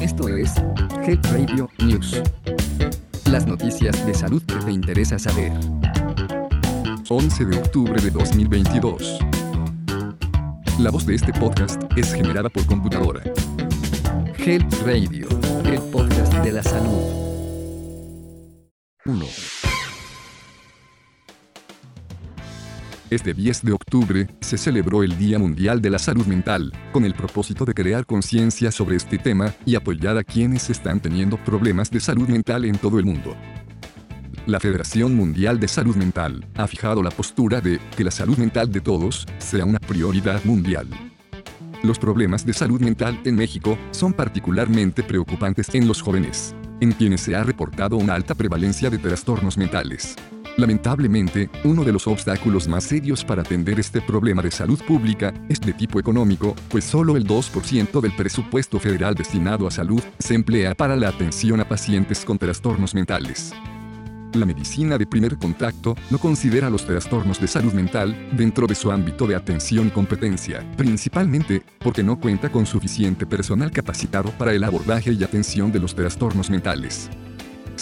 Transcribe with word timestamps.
Esto 0.00 0.28
es 0.28 0.54
Health 1.06 1.26
Radio 1.32 1.70
News. 1.78 2.20
Las 3.30 3.46
noticias 3.46 4.04
de 4.06 4.14
salud 4.14 4.42
que 4.42 4.56
te 4.56 4.72
interesa 4.72 5.18
saber. 5.18 5.52
11 7.08 7.44
de 7.44 7.58
octubre 7.58 8.00
de 8.00 8.10
2022. 8.10 9.18
La 10.78 10.90
voz 10.90 11.06
de 11.06 11.14
este 11.14 11.32
podcast 11.32 11.82
es 11.96 12.12
generada 12.12 12.48
por 12.48 12.66
computadora. 12.66 13.22
Health 14.38 14.74
Radio, 14.84 15.28
el 15.64 15.80
podcast 15.90 16.32
de 16.34 16.52
la 16.52 16.62
salud. 16.62 17.22
1. 19.04 19.61
Este 23.12 23.34
10 23.34 23.64
de 23.64 23.72
octubre 23.72 24.26
se 24.40 24.56
celebró 24.56 25.02
el 25.02 25.18
Día 25.18 25.38
Mundial 25.38 25.82
de 25.82 25.90
la 25.90 25.98
Salud 25.98 26.24
Mental, 26.24 26.72
con 26.92 27.04
el 27.04 27.12
propósito 27.12 27.66
de 27.66 27.74
crear 27.74 28.06
conciencia 28.06 28.72
sobre 28.72 28.96
este 28.96 29.18
tema 29.18 29.52
y 29.66 29.74
apoyar 29.74 30.16
a 30.16 30.24
quienes 30.24 30.70
están 30.70 30.98
teniendo 30.98 31.36
problemas 31.36 31.90
de 31.90 32.00
salud 32.00 32.26
mental 32.26 32.64
en 32.64 32.78
todo 32.78 32.98
el 32.98 33.04
mundo. 33.04 33.36
La 34.46 34.60
Federación 34.60 35.14
Mundial 35.14 35.60
de 35.60 35.68
Salud 35.68 35.94
Mental 35.94 36.42
ha 36.54 36.66
fijado 36.66 37.02
la 37.02 37.10
postura 37.10 37.60
de 37.60 37.80
que 37.94 38.02
la 38.02 38.10
salud 38.10 38.38
mental 38.38 38.72
de 38.72 38.80
todos 38.80 39.26
sea 39.36 39.66
una 39.66 39.78
prioridad 39.78 40.42
mundial. 40.44 40.88
Los 41.82 41.98
problemas 41.98 42.46
de 42.46 42.54
salud 42.54 42.80
mental 42.80 43.20
en 43.26 43.34
México 43.34 43.76
son 43.90 44.14
particularmente 44.14 45.02
preocupantes 45.02 45.74
en 45.74 45.86
los 45.86 46.00
jóvenes, 46.00 46.54
en 46.80 46.92
quienes 46.92 47.20
se 47.20 47.36
ha 47.36 47.44
reportado 47.44 47.98
una 47.98 48.14
alta 48.14 48.34
prevalencia 48.34 48.88
de 48.88 48.96
trastornos 48.96 49.58
mentales. 49.58 50.16
Lamentablemente, 50.56 51.48
uno 51.64 51.82
de 51.82 51.92
los 51.92 52.06
obstáculos 52.06 52.68
más 52.68 52.84
serios 52.84 53.24
para 53.24 53.42
atender 53.42 53.80
este 53.80 54.00
problema 54.00 54.42
de 54.42 54.50
salud 54.50 54.78
pública 54.86 55.32
es 55.48 55.60
de 55.60 55.72
tipo 55.72 55.98
económico, 55.98 56.54
pues 56.68 56.84
solo 56.84 57.16
el 57.16 57.26
2% 57.26 58.00
del 58.00 58.12
presupuesto 58.12 58.78
federal 58.78 59.14
destinado 59.14 59.66
a 59.66 59.70
salud 59.70 60.02
se 60.18 60.34
emplea 60.34 60.74
para 60.74 60.94
la 60.96 61.08
atención 61.08 61.60
a 61.60 61.68
pacientes 61.68 62.24
con 62.24 62.38
trastornos 62.38 62.94
mentales. 62.94 63.52
La 64.34 64.46
medicina 64.46 64.96
de 64.96 65.06
primer 65.06 65.36
contacto 65.36 65.94
no 66.10 66.18
considera 66.18 66.70
los 66.70 66.86
trastornos 66.86 67.38
de 67.38 67.46
salud 67.46 67.72
mental 67.74 68.16
dentro 68.32 68.66
de 68.66 68.74
su 68.74 68.90
ámbito 68.90 69.26
de 69.26 69.36
atención 69.36 69.88
y 69.88 69.90
competencia, 69.90 70.64
principalmente 70.76 71.62
porque 71.80 72.02
no 72.02 72.18
cuenta 72.18 72.50
con 72.50 72.64
suficiente 72.64 73.26
personal 73.26 73.70
capacitado 73.70 74.30
para 74.32 74.54
el 74.54 74.64
abordaje 74.64 75.12
y 75.12 75.22
atención 75.22 75.70
de 75.70 75.80
los 75.80 75.94
trastornos 75.94 76.48
mentales. 76.48 77.10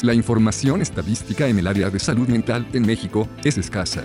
La 0.02 0.14
información 0.14 0.80
estadística 0.80 1.46
en 1.46 1.58
el 1.58 1.66
área 1.66 1.90
de 1.90 1.98
salud 1.98 2.26
mental 2.28 2.66
en 2.72 2.86
México 2.86 3.28
es 3.44 3.58
escasa. 3.58 4.04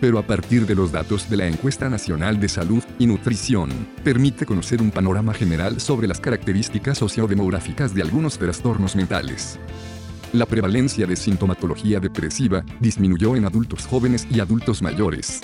Pero 0.00 0.18
a 0.18 0.26
partir 0.26 0.66
de 0.66 0.74
los 0.74 0.92
datos 0.92 1.28
de 1.28 1.36
la 1.36 1.46
Encuesta 1.46 1.88
Nacional 1.88 2.38
de 2.38 2.48
Salud 2.48 2.82
y 2.98 3.06
Nutrición, 3.06 3.70
permite 4.04 4.46
conocer 4.46 4.80
un 4.80 4.90
panorama 4.90 5.34
general 5.34 5.80
sobre 5.80 6.06
las 6.06 6.20
características 6.20 6.98
sociodemográficas 6.98 7.94
de 7.94 8.02
algunos 8.02 8.38
trastornos 8.38 8.94
mentales. 8.94 9.58
La 10.32 10.46
prevalencia 10.46 11.06
de 11.06 11.16
sintomatología 11.16 12.00
depresiva 12.00 12.64
disminuyó 12.80 13.36
en 13.36 13.44
adultos 13.44 13.86
jóvenes 13.86 14.26
y 14.30 14.40
adultos 14.40 14.80
mayores, 14.80 15.40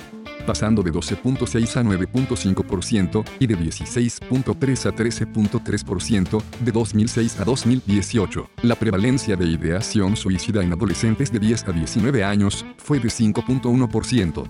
pasando 0.49 0.83
de 0.83 0.91
12.6 0.91 1.77
a 1.77 1.83
9.5% 1.85 3.23
y 3.39 3.47
de 3.47 3.59
16.3 3.59 4.87
a 4.87 4.97
13.3% 4.97 6.43
de 6.61 6.73
2006 6.73 7.41
a 7.41 7.45
2018. 7.45 8.49
La 8.63 8.75
prevalencia 8.75 9.37
de 9.37 9.45
ideación 9.45 10.17
suicida 10.17 10.63
en 10.63 10.73
adolescentes 10.73 11.31
de 11.31 11.39
10 11.39 11.69
a 11.69 11.73
19 11.73 12.25
años 12.25 12.65
fue 12.79 12.99
de 12.99 13.09
5.1%. 13.09 14.45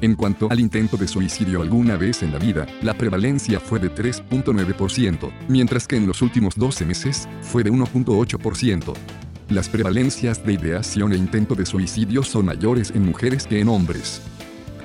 En 0.00 0.14
cuanto 0.14 0.48
al 0.50 0.60
intento 0.60 0.96
de 0.96 1.06
suicidio 1.06 1.60
alguna 1.60 1.98
vez 1.98 2.22
en 2.22 2.32
la 2.32 2.38
vida, 2.38 2.66
la 2.80 2.94
prevalencia 2.94 3.60
fue 3.60 3.78
de 3.78 3.94
3.9%, 3.94 5.30
mientras 5.48 5.86
que 5.86 5.96
en 5.96 6.06
los 6.06 6.22
últimos 6.22 6.54
12 6.56 6.86
meses 6.86 7.28
fue 7.42 7.62
de 7.62 7.70
1.8%. 7.70 8.94
Las 9.50 9.68
prevalencias 9.68 10.42
de 10.42 10.54
ideación 10.54 11.12
e 11.12 11.16
intento 11.16 11.54
de 11.54 11.66
suicidio 11.66 12.22
son 12.22 12.46
mayores 12.46 12.92
en 12.92 13.04
mujeres 13.04 13.46
que 13.46 13.60
en 13.60 13.68
hombres. 13.68 14.22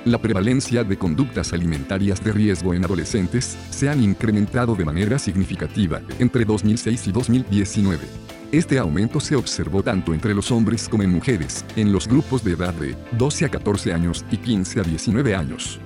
La 0.06 0.16
prevalencia 0.16 0.82
de 0.82 0.96
conductas 0.96 1.52
alimentarias 1.52 2.24
de 2.24 2.32
riesgo 2.32 2.72
en 2.72 2.82
adolescentes 2.82 3.58
se 3.68 3.90
han 3.90 4.02
incrementado 4.02 4.74
de 4.74 4.86
manera 4.86 5.18
significativa 5.18 6.00
entre 6.18 6.46
2006 6.46 7.08
y 7.08 7.12
2019. 7.12 8.06
Este 8.50 8.78
aumento 8.78 9.20
se 9.20 9.36
observó 9.36 9.82
tanto 9.82 10.14
entre 10.14 10.34
los 10.34 10.50
hombres 10.52 10.88
como 10.88 11.02
en 11.02 11.10
mujeres, 11.10 11.66
en 11.76 11.92
los 11.92 12.08
grupos 12.08 12.42
de 12.42 12.52
edad 12.52 12.72
de 12.72 12.96
12 13.12 13.44
a 13.44 13.48
14 13.50 13.92
años 13.92 14.24
y 14.30 14.38
15 14.38 14.80
a 14.80 14.82
19 14.84 15.34
años. 15.34 15.78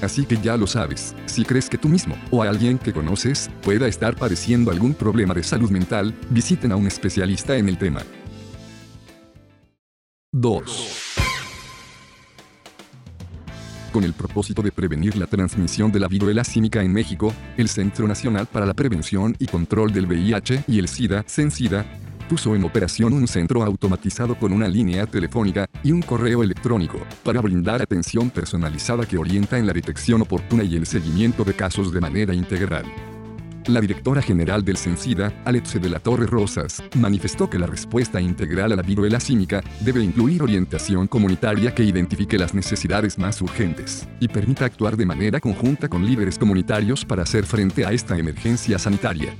Así 0.00 0.26
que 0.26 0.36
ya 0.36 0.56
lo 0.56 0.68
sabes, 0.68 1.16
si 1.26 1.44
crees 1.44 1.68
que 1.68 1.78
tú 1.78 1.88
mismo 1.88 2.16
o 2.30 2.42
alguien 2.42 2.78
que 2.78 2.92
conoces 2.92 3.50
pueda 3.62 3.88
estar 3.88 4.14
padeciendo 4.14 4.70
algún 4.70 4.94
problema 4.94 5.34
de 5.34 5.42
salud 5.42 5.70
mental, 5.70 6.14
visiten 6.30 6.70
a 6.70 6.76
un 6.76 6.86
especialista 6.86 7.56
en 7.56 7.68
el 7.68 7.78
tema. 7.78 8.02
2 10.30 11.03
con 13.94 14.02
el 14.02 14.12
propósito 14.12 14.60
de 14.60 14.72
prevenir 14.72 15.16
la 15.16 15.28
transmisión 15.28 15.92
de 15.92 16.00
la 16.00 16.08
viruela 16.08 16.42
símica 16.42 16.82
en 16.82 16.92
México, 16.92 17.32
el 17.56 17.68
Centro 17.68 18.08
Nacional 18.08 18.46
para 18.46 18.66
la 18.66 18.74
Prevención 18.74 19.36
y 19.38 19.46
Control 19.46 19.92
del 19.92 20.06
VIH 20.06 20.64
y 20.66 20.80
el 20.80 20.88
SIDA, 20.88 21.22
CENSIDA, 21.28 21.86
puso 22.28 22.56
en 22.56 22.64
operación 22.64 23.12
un 23.12 23.28
centro 23.28 23.62
automatizado 23.62 24.34
con 24.34 24.52
una 24.52 24.66
línea 24.66 25.06
telefónica 25.06 25.68
y 25.84 25.92
un 25.92 26.02
correo 26.02 26.42
electrónico 26.42 26.98
para 27.22 27.40
brindar 27.40 27.82
atención 27.82 28.30
personalizada 28.30 29.06
que 29.06 29.16
orienta 29.16 29.58
en 29.58 29.66
la 29.68 29.72
detección 29.72 30.22
oportuna 30.22 30.64
y 30.64 30.74
el 30.74 30.86
seguimiento 30.86 31.44
de 31.44 31.54
casos 31.54 31.92
de 31.92 32.00
manera 32.00 32.34
integral. 32.34 32.86
La 33.66 33.80
directora 33.80 34.20
general 34.20 34.62
del 34.62 34.76
CENSIDA, 34.76 35.32
Alexe 35.46 35.78
de 35.78 35.88
la 35.88 35.98
Torre 35.98 36.26
Rosas, 36.26 36.82
manifestó 36.96 37.48
que 37.48 37.58
la 37.58 37.66
respuesta 37.66 38.20
integral 38.20 38.72
a 38.72 38.76
la 38.76 38.82
viruela 38.82 39.18
símica 39.20 39.62
debe 39.80 40.02
incluir 40.02 40.42
orientación 40.42 41.06
comunitaria 41.06 41.74
que 41.74 41.82
identifique 41.82 42.36
las 42.36 42.52
necesidades 42.52 43.18
más 43.18 43.40
urgentes 43.40 44.06
y 44.20 44.28
permita 44.28 44.66
actuar 44.66 44.98
de 44.98 45.06
manera 45.06 45.40
conjunta 45.40 45.88
con 45.88 46.04
líderes 46.04 46.38
comunitarios 46.38 47.06
para 47.06 47.22
hacer 47.22 47.46
frente 47.46 47.86
a 47.86 47.92
esta 47.92 48.18
emergencia 48.18 48.78
sanitaria. 48.78 49.34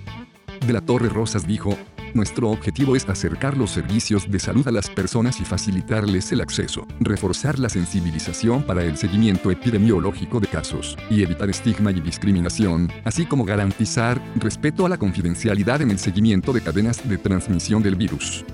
De 0.67 0.73
la 0.73 0.81
Torre 0.81 1.11
Rosas 1.11 1.47
dijo, 1.47 1.77
nuestro 2.15 2.49
objetivo 2.49 2.97
es 2.97 3.07
acercar 3.07 3.57
los 3.57 3.71
servicios 3.71 4.31
de 4.31 4.39
salud 4.39 4.67
a 4.67 4.71
las 4.71 4.89
personas 4.89 5.41
y 5.41 5.45
facilitarles 5.45 6.33
el 6.33 6.41
acceso, 6.41 6.87
reforzar 7.01 7.59
la 7.59 7.69
sensibilización 7.69 8.63
para 8.63 8.83
el 8.83 8.97
seguimiento 8.97 9.51
epidemiológico 9.51 10.41
de 10.41 10.47
casos, 10.47 10.97
y 11.11 11.23
evitar 11.23 11.51
estigma 11.51 11.91
y 11.91 12.01
discriminación, 12.01 12.91
así 13.05 13.27
como 13.27 13.45
garantizar 13.45 14.23
respeto 14.37 14.87
a 14.87 14.89
la 14.89 14.97
confidencialidad 14.97 15.83
en 15.83 15.91
el 15.91 15.99
seguimiento 15.99 16.55
de 16.55 16.63
cadenas 16.63 17.07
de 17.07 17.19
transmisión 17.19 17.83
del 17.83 17.97
virus. 17.97 18.45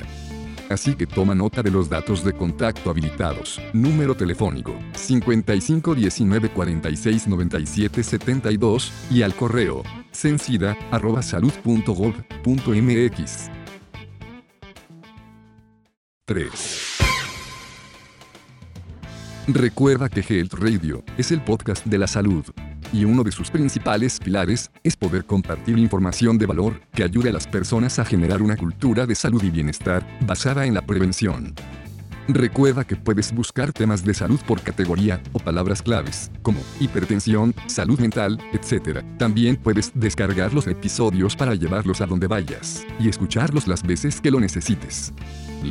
Así 0.70 0.94
que 0.94 1.06
toma 1.06 1.34
nota 1.34 1.62
de 1.62 1.70
los 1.70 1.90
datos 1.90 2.24
de 2.24 2.32
contacto 2.32 2.88
habilitados. 2.90 3.60
Número 3.72 4.14
telefónico 4.14 4.74
55 4.94 5.94
19 5.96 6.50
46 6.50 7.26
97 7.26 8.02
72 8.02 8.92
y 9.10 9.22
al 9.22 9.34
correo 9.34 9.82
sencida 10.12 10.76
arroba 10.90 11.22
salud.gov.mx. 11.22 11.90
3. 16.24 16.86
Recuerda 19.48 20.08
que 20.08 20.20
Health 20.20 20.54
Radio 20.54 21.02
es 21.18 21.32
el 21.32 21.42
podcast 21.42 21.84
de 21.84 21.98
la 21.98 22.06
salud 22.06 22.44
y 22.92 23.04
uno 23.04 23.22
de 23.22 23.32
sus 23.32 23.50
principales 23.50 24.18
pilares 24.18 24.70
es 24.82 24.96
poder 24.96 25.24
compartir 25.24 25.78
información 25.78 26.38
de 26.38 26.46
valor 26.46 26.80
que 26.92 27.04
ayude 27.04 27.30
a 27.30 27.32
las 27.32 27.46
personas 27.46 27.98
a 27.98 28.04
generar 28.04 28.42
una 28.42 28.56
cultura 28.56 29.06
de 29.06 29.14
salud 29.14 29.42
y 29.42 29.50
bienestar 29.50 30.06
basada 30.26 30.66
en 30.66 30.74
la 30.74 30.82
prevención. 30.82 31.54
Recuerda 32.28 32.84
que 32.84 32.96
puedes 32.96 33.32
buscar 33.32 33.72
temas 33.72 34.04
de 34.04 34.14
salud 34.14 34.38
por 34.46 34.60
categoría 34.60 35.20
o 35.32 35.38
palabras 35.38 35.82
claves, 35.82 36.30
como 36.42 36.60
hipertensión, 36.78 37.54
salud 37.66 37.98
mental, 37.98 38.38
etc. 38.52 39.04
También 39.18 39.56
puedes 39.56 39.90
descargar 39.94 40.54
los 40.54 40.66
episodios 40.68 41.34
para 41.34 41.54
llevarlos 41.54 42.00
a 42.00 42.06
donde 42.06 42.28
vayas 42.28 42.86
y 43.00 43.08
escucharlos 43.08 43.66
las 43.66 43.82
veces 43.82 44.20
que 44.20 44.30
lo 44.30 44.38
necesites. 44.38 45.12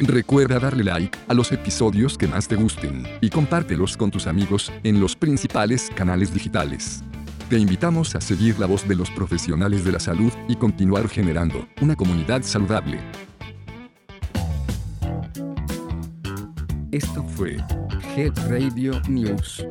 Recuerda 0.01 0.59
darle 0.59 0.83
like 0.83 1.17
a 1.27 1.33
los 1.33 1.51
episodios 1.51 2.17
que 2.17 2.27
más 2.27 2.47
te 2.47 2.55
gusten 2.55 3.07
y 3.21 3.29
compártelos 3.29 3.95
con 3.95 4.11
tus 4.11 4.27
amigos 4.27 4.71
en 4.83 4.99
los 4.99 5.15
principales 5.15 5.89
canales 5.95 6.33
digitales. 6.33 7.03
Te 7.49 7.57
invitamos 7.57 8.13
a 8.13 8.21
seguir 8.21 8.59
la 8.59 8.67
voz 8.67 8.87
de 8.87 8.95
los 8.95 9.09
profesionales 9.09 9.83
de 9.83 9.91
la 9.91 9.99
salud 9.99 10.31
y 10.47 10.55
continuar 10.55 11.09
generando 11.09 11.67
una 11.81 11.95
comunidad 11.95 12.43
saludable. 12.43 12.99
Esto 16.91 17.23
fue 17.23 17.57
Health 18.15 18.37
Radio 18.49 19.01
News. 19.09 19.65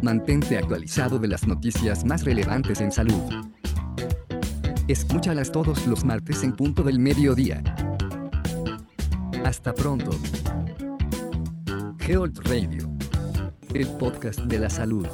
Mantente 0.00 0.56
actualizado 0.58 1.18
de 1.18 1.26
las 1.26 1.44
noticias 1.48 2.04
más 2.04 2.24
relevantes 2.24 2.80
en 2.80 2.92
salud. 2.92 3.34
Escúchalas 4.86 5.50
todos 5.50 5.88
los 5.88 6.04
martes 6.04 6.44
en 6.44 6.52
punto 6.52 6.84
del 6.84 7.00
mediodía. 7.00 7.64
Hasta 9.44 9.74
pronto. 9.74 10.12
Health 11.98 12.38
Radio, 12.44 12.88
el 13.74 13.88
podcast 13.88 14.38
de 14.42 14.60
la 14.60 14.70
salud. 14.70 15.08